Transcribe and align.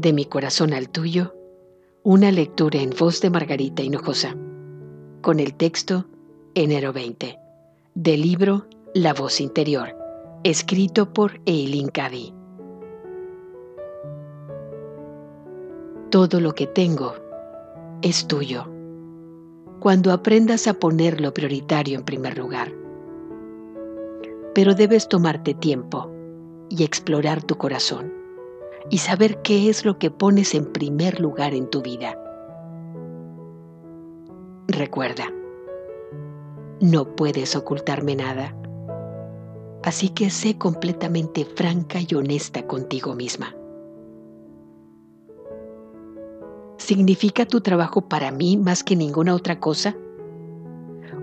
De 0.00 0.12
mi 0.12 0.26
corazón 0.26 0.74
al 0.74 0.90
tuyo, 0.90 1.34
una 2.04 2.30
lectura 2.30 2.80
en 2.80 2.90
voz 2.90 3.20
de 3.20 3.30
Margarita 3.30 3.82
Hinojosa, 3.82 4.36
con 5.22 5.40
el 5.40 5.54
texto 5.54 6.04
Enero 6.54 6.92
20, 6.92 7.36
del 7.96 8.22
libro 8.22 8.68
La 8.94 9.12
voz 9.12 9.40
interior, 9.40 9.96
escrito 10.44 11.12
por 11.12 11.40
Eileen 11.46 11.88
Cady. 11.88 12.32
Todo 16.10 16.40
lo 16.40 16.54
que 16.54 16.68
tengo 16.68 17.14
es 18.00 18.28
tuyo, 18.28 18.68
cuando 19.80 20.12
aprendas 20.12 20.68
a 20.68 20.74
ponerlo 20.74 21.34
prioritario 21.34 21.98
en 21.98 22.04
primer 22.04 22.38
lugar. 22.38 22.72
Pero 24.54 24.76
debes 24.76 25.08
tomarte 25.08 25.54
tiempo 25.54 26.08
y 26.68 26.84
explorar 26.84 27.42
tu 27.42 27.56
corazón 27.56 28.17
y 28.90 28.98
saber 28.98 29.42
qué 29.42 29.68
es 29.68 29.84
lo 29.84 29.98
que 29.98 30.10
pones 30.10 30.54
en 30.54 30.72
primer 30.72 31.20
lugar 31.20 31.54
en 31.54 31.68
tu 31.68 31.82
vida. 31.82 32.18
Recuerda, 34.68 35.32
no 36.80 37.16
puedes 37.16 37.56
ocultarme 37.56 38.16
nada, 38.16 38.54
así 39.82 40.10
que 40.10 40.30
sé 40.30 40.56
completamente 40.56 41.44
franca 41.44 41.98
y 42.06 42.14
honesta 42.14 42.66
contigo 42.66 43.14
misma. 43.14 43.54
¿Significa 46.76 47.44
tu 47.44 47.60
trabajo 47.60 48.08
para 48.08 48.30
mí 48.30 48.56
más 48.56 48.84
que 48.84 48.96
ninguna 48.96 49.34
otra 49.34 49.58
cosa? 49.58 49.96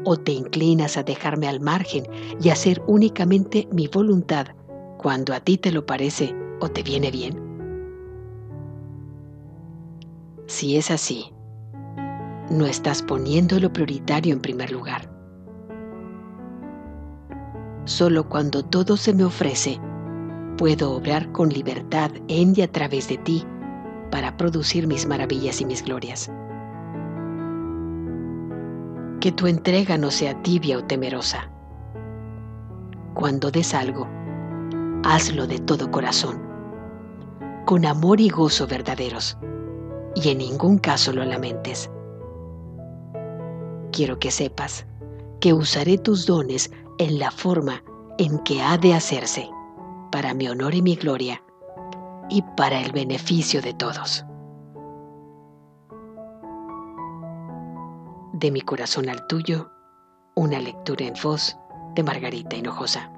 ¿O 0.03 0.17
te 0.17 0.31
inclinas 0.31 0.97
a 0.97 1.03
dejarme 1.03 1.47
al 1.47 1.59
margen 1.59 2.05
y 2.39 2.49
hacer 2.49 2.83
únicamente 2.85 3.67
mi 3.71 3.87
voluntad 3.87 4.47
cuando 4.97 5.33
a 5.33 5.39
ti 5.39 5.57
te 5.57 5.71
lo 5.71 5.85
parece 5.85 6.35
o 6.59 6.69
te 6.69 6.83
viene 6.83 7.09
bien? 7.09 7.44
Si 10.47 10.77
es 10.77 10.91
así, 10.91 11.33
no 12.51 12.67
estás 12.67 13.01
poniendo 13.01 13.59
lo 13.59 13.73
prioritario 13.73 14.31
en 14.33 14.41
primer 14.41 14.71
lugar. 14.71 15.09
Solo 17.85 18.29
cuando 18.29 18.63
todo 18.63 18.95
se 18.95 19.13
me 19.13 19.23
ofrece, 19.23 19.79
puedo 20.57 20.91
obrar 20.91 21.31
con 21.31 21.49
libertad 21.49 22.11
en 22.27 22.53
y 22.55 22.61
a 22.61 22.71
través 22.71 23.09
de 23.09 23.17
ti 23.17 23.43
para 24.11 24.37
producir 24.37 24.87
mis 24.87 25.07
maravillas 25.07 25.61
y 25.61 25.65
mis 25.65 25.83
glorias. 25.83 26.31
Que 29.19 29.31
tu 29.31 29.47
entrega 29.47 29.97
no 29.97 30.11
sea 30.11 30.39
tibia 30.43 30.77
o 30.77 30.83
temerosa. 30.83 31.49
Cuando 33.15 33.49
des 33.49 33.73
algo, 33.73 34.07
hazlo 35.03 35.47
de 35.47 35.57
todo 35.57 35.89
corazón, 35.89 36.39
con 37.65 37.85
amor 37.85 38.19
y 38.21 38.29
gozo 38.29 38.67
verdaderos, 38.67 39.37
y 40.15 40.29
en 40.29 40.39
ningún 40.39 40.77
caso 40.77 41.11
lo 41.11 41.23
lamentes. 41.25 41.91
Quiero 43.91 44.17
que 44.17 44.31
sepas 44.31 44.85
que 45.39 45.53
usaré 45.53 45.97
tus 45.97 46.25
dones 46.25 46.71
en 46.97 47.19
la 47.19 47.31
forma 47.31 47.83
en 48.17 48.39
que 48.39 48.61
ha 48.61 48.77
de 48.77 48.93
hacerse, 48.93 49.49
para 50.11 50.33
mi 50.33 50.47
honor 50.47 50.73
y 50.73 50.81
mi 50.81 50.95
gloria, 50.95 51.43
y 52.29 52.41
para 52.57 52.81
el 52.81 52.91
beneficio 52.91 53.61
de 53.61 53.73
todos. 53.73 54.25
De 58.33 58.51
mi 58.51 58.61
corazón 58.61 59.09
al 59.09 59.27
tuyo, 59.27 59.69
una 60.35 60.59
lectura 60.59 61.05
en 61.05 61.13
voz 61.21 61.57
de 61.95 62.03
Margarita 62.03 62.55
Hinojosa. 62.55 63.11